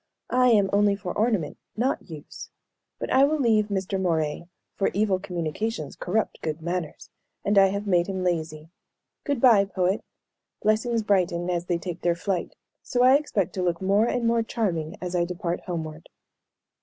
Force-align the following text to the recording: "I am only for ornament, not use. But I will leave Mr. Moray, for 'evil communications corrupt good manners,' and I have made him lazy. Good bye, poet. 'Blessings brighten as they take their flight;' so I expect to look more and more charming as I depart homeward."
"I 0.33 0.47
am 0.47 0.67
only 0.73 0.95
for 0.95 1.15
ornament, 1.15 1.59
not 1.77 2.09
use. 2.09 2.49
But 2.97 3.11
I 3.13 3.23
will 3.23 3.37
leave 3.39 3.67
Mr. 3.67 4.01
Moray, 4.01 4.45
for 4.73 4.89
'evil 4.95 5.19
communications 5.19 5.95
corrupt 5.95 6.41
good 6.41 6.59
manners,' 6.59 7.11
and 7.45 7.55
I 7.55 7.67
have 7.67 7.85
made 7.85 8.07
him 8.07 8.23
lazy. 8.23 8.71
Good 9.25 9.39
bye, 9.39 9.65
poet. 9.65 10.03
'Blessings 10.63 11.03
brighten 11.03 11.51
as 11.51 11.65
they 11.65 11.77
take 11.77 12.01
their 12.01 12.15
flight;' 12.15 12.55
so 12.81 13.03
I 13.03 13.13
expect 13.13 13.53
to 13.53 13.61
look 13.61 13.79
more 13.79 14.07
and 14.07 14.25
more 14.25 14.41
charming 14.41 14.95
as 14.99 15.15
I 15.15 15.23
depart 15.23 15.59
homeward." 15.67 16.09